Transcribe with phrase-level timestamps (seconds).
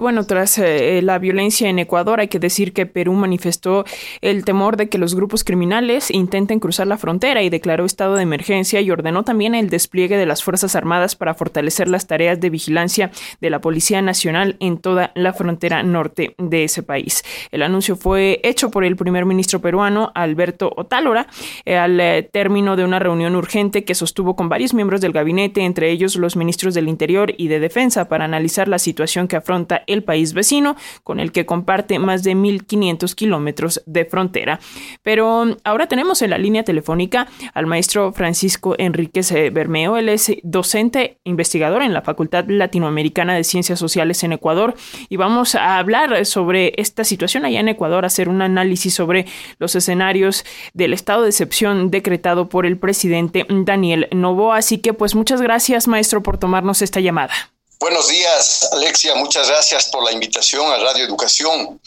[0.00, 3.84] bueno, tras eh, la violencia en Ecuador, hay que decir que Perú manifestó
[4.20, 8.22] el temor de que los grupos criminales intenten cruzar la frontera y declaró estado de
[8.22, 12.50] emergencia y ordenó también el despliegue de las Fuerzas Armadas para fortalecer las tareas de
[12.50, 13.10] vigilancia
[13.40, 17.22] de la Policía Nacional en toda la frontera norte de ese país.
[17.50, 21.26] El anuncio fue hecho por el primer ministro peruano, Alberto Otálora,
[21.64, 25.62] eh, al eh, término de una reunión urgente que sostuvo con varios miembros del gabinete,
[25.62, 29.82] entre ellos los ministros del Interior y de Defensa, para analizar la situación que afronta
[29.92, 34.60] el país vecino, con el que comparte más de 1.500 kilómetros de frontera.
[35.02, 39.96] Pero ahora tenemos en la línea telefónica al maestro Francisco Enríquez eh, Bermeo.
[39.96, 44.74] Él es docente investigador en la Facultad Latinoamericana de Ciencias Sociales en Ecuador
[45.08, 49.26] y vamos a hablar sobre esta situación allá en Ecuador, hacer un análisis sobre
[49.58, 50.44] los escenarios
[50.74, 54.56] del estado de excepción decretado por el presidente Daniel Novoa.
[54.56, 57.32] Así que pues muchas gracias maestro por tomarnos esta llamada.
[57.80, 59.14] Buenos días, Alexia.
[59.14, 61.80] Muchas gracias por la invitación a Radio Educación.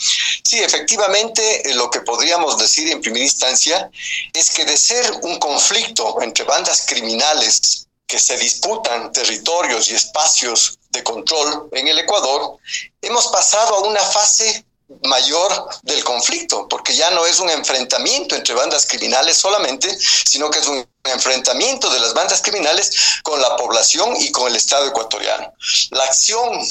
[0.44, 3.92] Sí, efectivamente, eh, lo que podríamos decir en primera instancia
[4.34, 10.80] es que de ser un conflicto entre bandas criminales que se disputan territorios y espacios
[10.90, 12.58] de control en el Ecuador,
[13.00, 14.66] hemos pasado a una fase
[15.04, 19.90] mayor del conflicto, porque ya no es un enfrentamiento entre bandas criminales solamente,
[20.26, 22.92] sino que es un enfrentamiento de las bandas criminales
[23.24, 25.54] con la población y con el Estado ecuatoriano.
[25.92, 26.62] La acción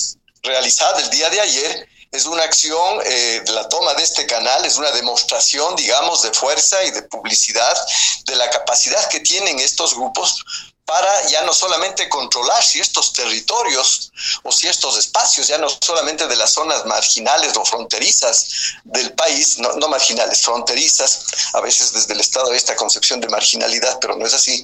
[0.42, 4.76] realizada el día de ayer es una acción, eh, la toma de este canal es
[4.76, 7.74] una demostración, digamos, de fuerza y de publicidad
[8.26, 10.44] de la capacidad que tienen estos grupos
[10.84, 16.26] para ya no solamente controlar si estos territorios o si estos espacios, ya no solamente
[16.26, 18.46] de las zonas marginales o fronterizas
[18.84, 23.28] del país, no, no marginales, fronterizas, a veces desde el Estado hay esta concepción de
[23.28, 24.62] marginalidad, pero no es así,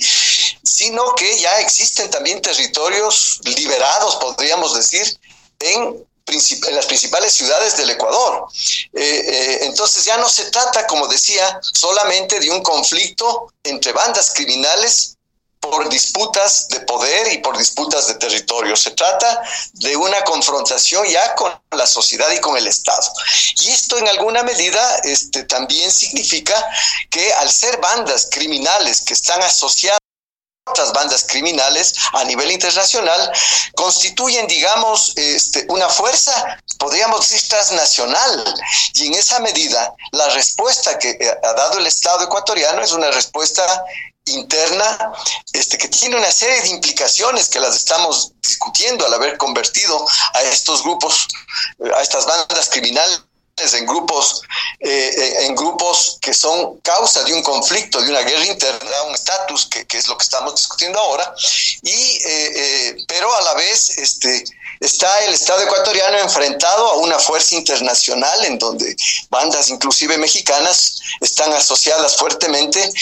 [0.63, 5.19] sino que ya existen también territorios liberados, podríamos decir,
[5.61, 6.07] en
[6.75, 8.49] las principales ciudades del Ecuador.
[8.93, 14.33] Eh, eh, entonces ya no se trata, como decía, solamente de un conflicto entre bandas
[14.35, 15.18] criminales
[15.61, 18.77] por disputas de poder y por disputas de territorio.
[18.77, 19.43] Se trata
[19.75, 23.13] de una confrontación ya con la sociedad y con el Estado.
[23.61, 26.55] Y esto en alguna medida este, también significa
[27.11, 29.99] que al ser bandas criminales que están asociadas
[30.69, 33.33] otras bandas criminales a nivel internacional
[33.75, 38.45] constituyen, digamos, este, una fuerza, podríamos decir, transnacional.
[38.95, 43.11] Y en esa medida, la respuesta que eh, ha dado el Estado ecuatoriano es una
[43.11, 43.85] respuesta
[44.33, 45.13] interna
[45.53, 50.43] este, que tiene una serie de implicaciones que las estamos discutiendo al haber convertido a
[50.43, 51.27] estos grupos,
[51.97, 53.21] a estas bandas criminales
[53.75, 54.43] en grupos
[54.81, 59.67] eh, en grupos que son causa de un conflicto, de una guerra interna, un estatus
[59.67, 61.35] que, que, es lo que estamos discutiendo ahora,
[61.83, 64.45] y eh, eh, pero a la vez este
[64.81, 68.95] está el Estado ecuatoriano enfrentado a una fuerza internacional en donde
[69.29, 72.93] bandas, inclusive mexicanas, están asociadas fuertemente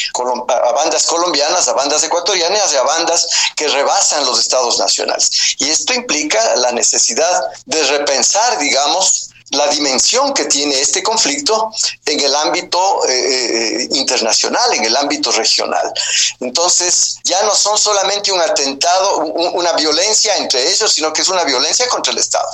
[0.49, 5.57] a bandas colombianas, a bandas ecuatorianas y a bandas que rebasan los estados nacionales.
[5.59, 11.71] Y esto implica la necesidad de repensar, digamos, la dimensión que tiene este conflicto
[12.05, 15.93] en el ámbito eh, eh, internacional, en el ámbito regional.
[16.41, 21.45] Entonces, ya no son solamente un atentado, una violencia entre ellos, sino que es una
[21.45, 22.49] violencia contra el Estado.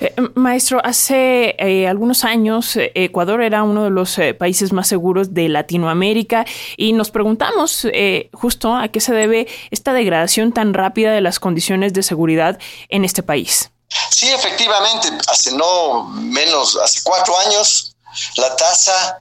[0.00, 1.56] Eh, maestro, hace
[1.88, 6.44] algunos años Ecuador era uno de los países más seguros de Latinoamérica
[6.76, 7.86] y nos preguntamos
[8.32, 12.58] justo a qué se debe esta degradación tan rápida de las condiciones de seguridad
[12.88, 13.70] en este país.
[14.10, 17.94] Sí, efectivamente, hace no menos, hace cuatro años,
[18.36, 19.20] la tasa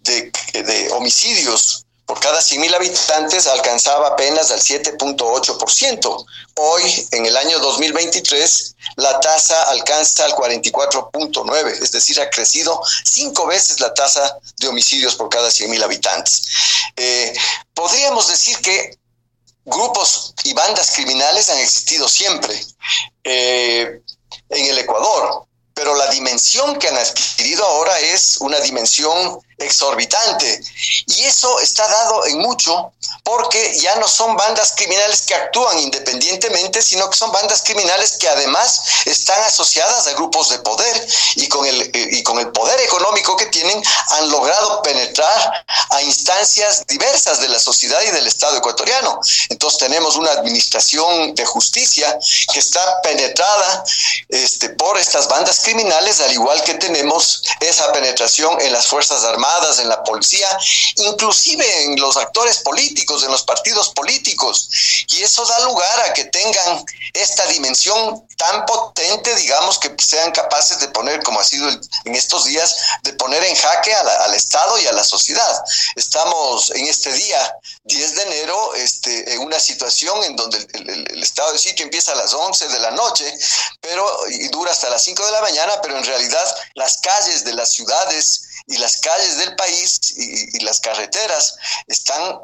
[0.00, 0.32] de,
[0.92, 6.26] homicidios por cada 100.000 habitantes alcanzaba apenas al 7.8%.
[6.54, 13.46] Hoy, en el año 2023, la tasa alcanza al 44.9%, es decir, ha crecido cinco
[13.46, 16.42] veces la tasa de homicidios por cada 100.000 habitantes.
[16.94, 17.34] Eh,
[17.74, 18.96] podríamos decir que
[19.64, 22.64] grupos y bandas criminales han existido siempre
[23.24, 24.00] eh,
[24.48, 30.60] en el Ecuador, pero la dimensión que han adquirido ahora es una dimensión exorbitante.
[31.06, 32.92] Y eso está dado en mucho
[33.22, 38.28] porque ya no son bandas criminales que actúan independientemente, sino que son bandas criminales que
[38.28, 43.36] además están asociadas a grupos de poder y con el, y con el poder económico
[43.36, 49.20] que tienen han logrado penetrar a instancias diversas de la sociedad y del Estado ecuatoriano.
[49.48, 52.18] Entonces tenemos una administración de justicia
[52.52, 53.84] que está penetrada
[54.28, 59.45] este, por estas bandas criminales, al igual que tenemos esa penetración en las Fuerzas Armadas
[59.78, 60.48] En la policía,
[60.96, 64.68] inclusive en los actores políticos, en los partidos políticos.
[65.08, 66.84] Y eso da lugar a que tengan
[67.14, 72.44] esta dimensión tan potente, digamos, que sean capaces de poner, como ha sido en estos
[72.44, 75.64] días, de poner en jaque al Estado y a la sociedad.
[75.94, 81.22] Estamos en este día, 10 de enero, este, en una situación en donde el, el
[81.22, 83.32] estado de sitio empieza a las 11 de la noche,
[83.80, 87.54] pero y dura hasta las 5 de la mañana, pero en realidad las calles de
[87.54, 92.40] las ciudades y las calles del país y, las carreteras están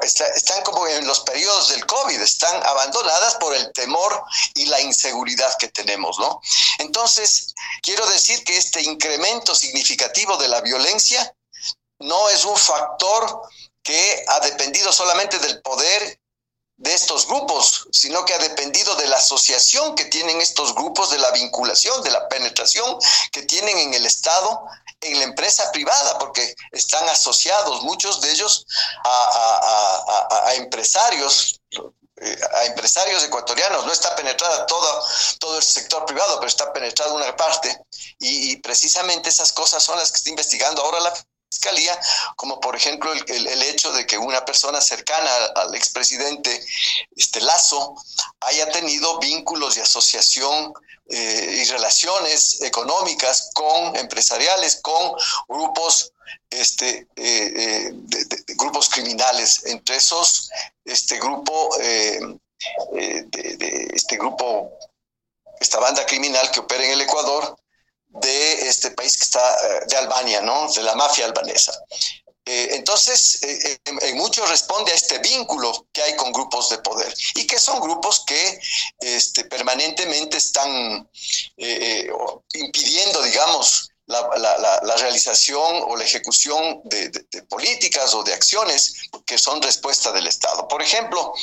[0.00, 4.24] están como en los periodos del COVID, están abandonadas por el temor
[4.54, 6.40] y la inseguridad que tenemos, ¿no?
[6.78, 11.30] Entonces, quiero decir que este incremento significativo de la violencia
[11.98, 13.42] no es un factor
[13.82, 16.20] que ha dependido solamente del poder
[16.78, 21.18] de estos grupos, sino que ha dependido de la asociación que tienen estos grupos, de
[21.18, 22.98] la vinculación, de la penetración
[23.32, 24.62] que tienen en el Estado,
[25.00, 28.66] en la empresa privada, porque están asociados muchos de ellos
[29.04, 31.60] a, empresarios
[32.18, 35.02] eh, a empresarios ecuatorianos, no está penetrada todo,
[35.38, 37.78] todo el sector privado, pero está penetrada una parte,
[38.18, 41.14] y, y precisamente esas cosas son las que está investigando ahora la
[41.50, 41.98] fiscalía,
[42.36, 46.64] como por ejemplo el, hecho de que una persona cercana al expresidente
[47.16, 47.94] este, Lazo
[48.40, 50.72] haya tenido vínculos y asociación
[51.08, 55.12] eh, y relaciones económicas con empresariales, con
[55.48, 56.12] grupos
[56.50, 60.50] este, eh, eh, de, grupos criminales, entre esos
[60.84, 62.38] este grupo de,
[63.92, 64.72] este grupo,
[65.60, 67.56] esta banda criminal que opera en el Ecuador,
[68.20, 70.70] de este país que está, eh, de Albania, ¿no?
[70.72, 71.72] De la mafia albanesa.
[72.44, 77.12] Eh, entonces, eh, en, mucho responde a este vínculo que hay con grupos de poder
[77.34, 78.60] y que son grupos que
[79.00, 81.10] este, permanentemente están
[81.56, 87.10] impidiendo, digamos, la, realización o la ejecución de,
[87.48, 88.94] políticas o de acciones
[89.26, 90.68] que son respuesta del Estado.
[90.68, 91.34] Por ejemplo,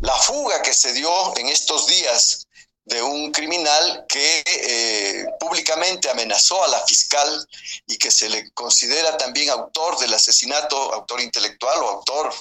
[0.00, 2.45] la fuga que se dio en estos días
[2.86, 7.48] de un criminal que eh, públicamente amenazó a la fiscal
[7.84, 12.32] y que se le considera también autor del asesinato, autor intelectual o autor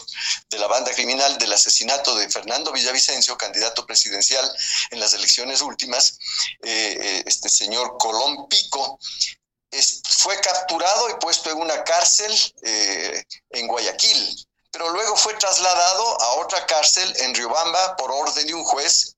[0.52, 4.50] de la banda criminal del asesinato de Fernando Villavicencio, candidato presidencial
[4.92, 6.20] en las elecciones últimas,
[6.62, 9.00] eh, eh, este señor Colón Pico,
[10.08, 12.32] fue capturado y puesto en una cárcel
[13.50, 18.64] en Guayaquil, pero luego fue trasladado a otra cárcel en Riobamba por orden de un
[18.64, 19.15] juez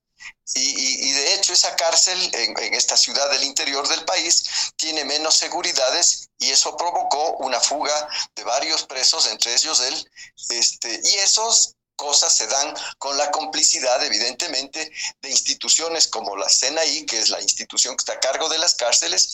[0.54, 6.30] y, de hecho esa cárcel en, esta ciudad del interior del país tiene menos seguridades
[6.38, 10.12] y eso provocó una fuga de varios presos, entre ellos él.
[10.50, 14.92] Este, y esas cosas se dan con la complicidad, evidentemente,
[15.22, 18.76] de instituciones como la CNI, que es la institución que está a cargo de las
[18.76, 19.34] cárceles,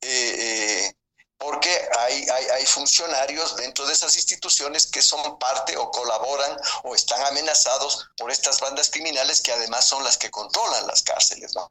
[0.00, 0.94] eh, eh,
[1.38, 7.20] porque hay, hay, funcionarios dentro de esas instituciones que son parte o colaboran o están
[7.26, 11.54] amenazados por estas bandas criminales que además son las que controlan las cárceles.
[11.54, 11.70] ¿no?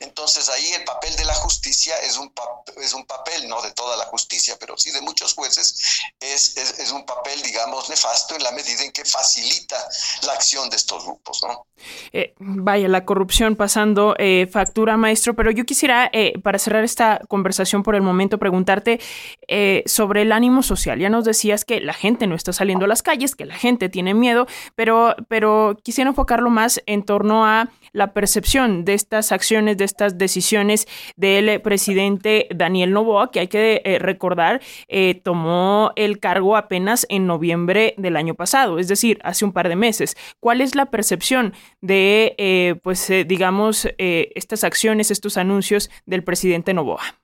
[0.00, 2.32] Entonces ahí el papel de la justicia es un,
[2.76, 6.90] es un papel, no de toda la justicia, pero sí de muchos jueces, es, es,
[6.90, 9.76] un papel, digamos, nefasto en la medida en que facilita
[10.22, 11.42] la acción de estos grupos.
[11.42, 11.66] ¿no?
[12.12, 17.20] Eh, vaya, la corrupción pasando eh, factura, maestro, pero yo quisiera, eh, para cerrar esta
[17.28, 19.00] conversación por el momento, preguntarte
[19.48, 20.98] eh, sobre el ánimo social.
[20.98, 23.88] Ya nos decías que la gente no está saliendo a las calles, que la gente
[23.88, 29.76] tiene miedo, pero, pero quisiera enfocarlo más en torno a la percepción de estas acciones,
[29.76, 30.86] de estas decisiones
[31.16, 37.26] del presidente Daniel Novoa, que hay que eh, recordar, eh, tomó el cargo apenas en
[37.26, 40.16] noviembre del año pasado, es decir, hace un par de meses.
[40.40, 47.23] ¿Cuál es la percepción de, pues, digamos, estas acciones, estos anuncios del presidente Novoa?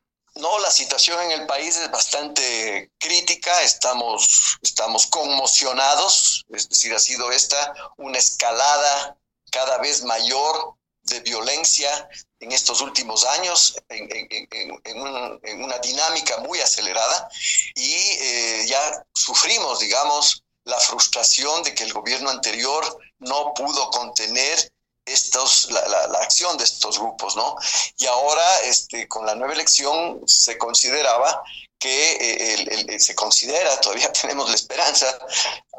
[0.71, 7.33] La situación en el país es bastante crítica, estamos, estamos conmocionados, es decir, ha sido
[7.33, 9.19] esta una escalada
[9.51, 12.09] cada vez mayor de violencia
[12.39, 17.29] en estos últimos años, en, una dinámica muy acelerada,
[17.75, 24.73] y eh, ya sufrimos, digamos, la frustración de que el gobierno anterior no pudo contener
[25.05, 27.57] estos, la, la, acción de estos grupos, ¿no?
[27.97, 31.43] Y ahora, este, con la nueva elección, se consideraba
[31.81, 35.19] que eh, se considera, todavía tenemos la esperanza,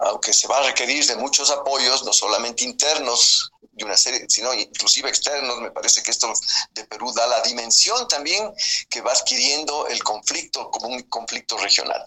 [0.01, 4.54] aunque se va a requerir de muchos apoyos, no solamente internos de una serie, sino
[4.54, 6.34] inclusive externos, me parece que esto
[6.74, 8.51] de Perú da la dimensión también
[8.90, 12.04] que va adquiriendo el conflicto como un conflicto regional.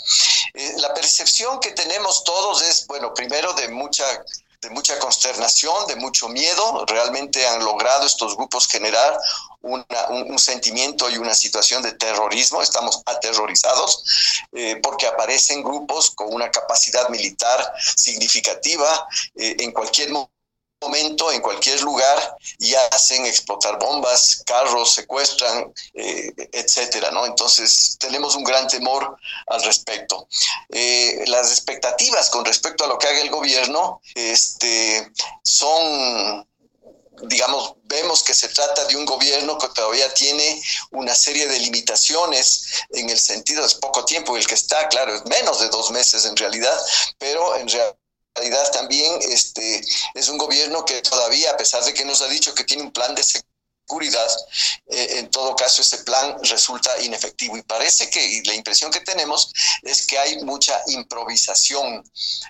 [0.52, 4.04] Eh, la percepción que tenemos todos es, bueno, primero de mucha
[4.64, 6.84] de mucha consternación, de mucho miedo.
[6.86, 9.18] Realmente han logrado estos grupos generar
[9.60, 9.84] un,
[10.38, 12.60] sentimiento y una situación de terrorismo.
[12.60, 14.02] Estamos aterrorizados
[14.52, 19.06] eh, porque aparecen grupos con una capacidad militar significativa
[19.36, 20.33] eh, en cualquier momento
[20.84, 27.26] momento, en cualquier lugar, y hacen explotar bombas, carros, secuestran, eh, etcétera, ¿no?
[27.26, 30.28] Entonces, tenemos un gran temor al respecto.
[30.68, 35.10] Eh, las expectativas con respecto a lo que haga el gobierno este,
[35.42, 36.46] son
[37.22, 40.60] digamos, vemos que se trata de un gobierno que todavía tiene
[40.90, 45.24] una serie de limitaciones en el sentido, es poco tiempo el que está, claro, es
[45.26, 46.76] menos de dos meses en realidad,
[47.18, 47.96] pero en realidad
[48.72, 52.64] también este, es un gobierno que todavía, a pesar de que nos ha dicho que
[52.64, 53.22] tiene un plan de
[54.00, 57.56] eh, en todo caso ese plan resulta inefectivo.
[57.56, 62.04] Y parece que la impresión que tenemos es que hay mucha improvisación.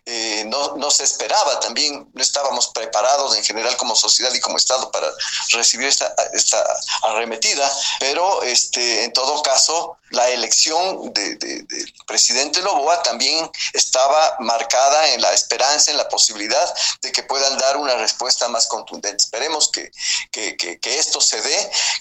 [0.06, 4.56] Eh, no, no, se esperaba también, no estábamos preparados en general como sociedad y como
[4.56, 5.08] Estado para
[5.50, 6.64] recibir esta, esta
[7.02, 7.70] arremetida,
[8.00, 11.66] pero este, en todo caso la elección del de,
[12.06, 17.76] presidente Loboa también estaba marcada en la esperanza, en la posibilidad de que puedan dar
[17.76, 19.24] una respuesta más contundente.
[19.24, 19.90] Esperemos que,
[20.30, 21.33] que, que, esto se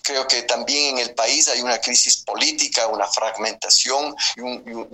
[0.02, 4.42] Creo que también en el país hay una crisis política, una fragmentación y,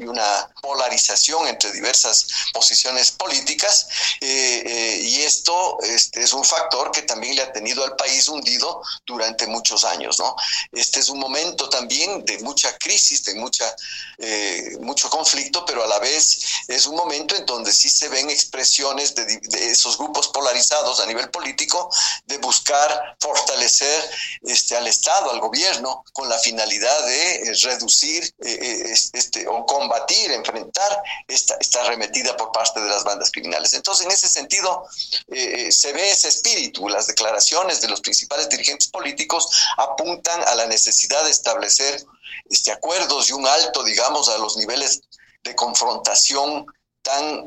[0.10, 3.88] una polarización entre diversas posiciones políticas.
[4.22, 8.27] Eh, eh, y esto este, es un factor que también le ha tenido al país
[8.27, 10.19] hundido durante muchos años.
[10.19, 10.36] ¿no?
[10.72, 13.75] Este es un momento también de mucha crisis existe mucha,
[14.19, 18.29] eh, mucho conflicto, pero a la vez es un momento en donde sí se ven
[18.29, 19.39] expresiones de,
[19.72, 21.89] esos grupos polarizados a nivel político
[22.25, 24.12] de buscar fortalecer
[24.42, 30.32] este, al Estado, al gobierno, con la finalidad de eh, reducir eh, este, o combatir,
[30.32, 33.74] enfrentar esta, esta arremetida por parte de las bandas criminales.
[33.74, 34.86] Entonces, en ese sentido,
[35.30, 36.90] se ve ese espíritu.
[36.90, 42.06] Las declaraciones de los principales dirigentes políticos apuntan a la necesidad de establecer
[42.50, 45.02] este, acuerdos y un alto, digamos, a los niveles
[45.44, 46.66] de confrontación
[47.01, 47.46] tan,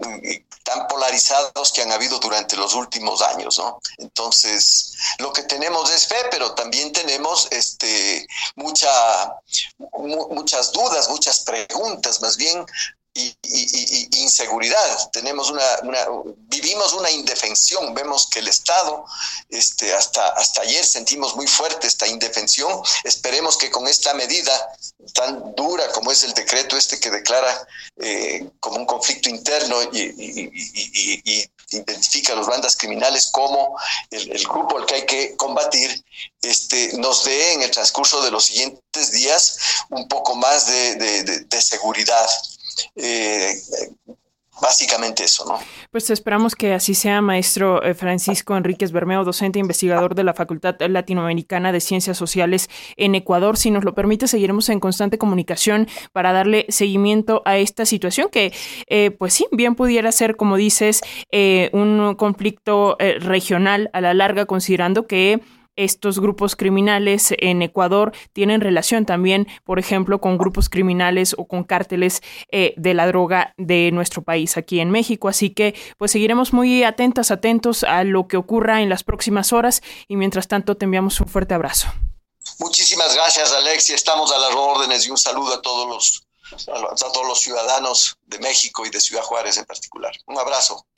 [0.65, 3.81] tan polarizados que han habido durante los últimos años, ¿no?
[3.99, 8.91] Entonces, lo que tenemos es fe, pero también tenemos este, mucha,
[10.31, 12.65] muchas dudas, muchas preguntas, más bien
[13.15, 13.37] y,
[14.23, 15.11] inseguridad.
[15.11, 15.63] Tenemos una,
[16.49, 17.93] vivimos una indefensión.
[17.95, 19.05] Vemos que el Estado,
[19.49, 22.81] este, hasta, hasta ayer sentimos muy fuerte esta indefensión.
[23.05, 24.53] Esperemos que con esta medida
[25.15, 27.67] tan dura como es el decreto este que declara
[27.97, 33.79] eh, como un conflicto interno y, identifica a las bandas criminales como
[34.11, 36.05] el, grupo al que hay que combatir,
[36.43, 39.57] este, nos dé en el transcurso de los siguientes días
[39.89, 42.29] un poco más de seguridad.
[42.95, 43.55] Eh,
[44.61, 45.59] básicamente eso, ¿no?
[45.91, 50.35] Pues esperamos que así sea, maestro eh, Francisco Enríquez Bermeo, docente e investigador de la
[50.35, 53.57] Facultad Latinoamericana de Ciencias Sociales en Ecuador.
[53.57, 58.53] Si nos lo permite, seguiremos en constante comunicación para darle seguimiento a esta situación que,
[58.89, 61.01] eh, pues sí, bien pudiera ser, como dices,
[61.73, 65.41] un conflicto regional a la larga, considerando que
[65.77, 71.65] estos grupos criminales en Ecuador tienen relación también, por ejemplo, con grupos criminales o con
[71.65, 75.29] cárteles eh, de la droga de nuestro país aquí en México.
[75.29, 79.83] Así que pues seguiremos muy atentas, atentos a lo que ocurra en las próximas horas
[80.09, 81.89] y mientras tanto te enviamos un fuerte abrazo.
[82.59, 83.95] Muchísimas gracias, Alexia.
[83.95, 86.27] Estamos a las órdenes y un saludo a todos los
[86.69, 90.13] a todos los ciudadanos de México y de Ciudad Juárez en particular.
[90.27, 90.85] Un abrazo.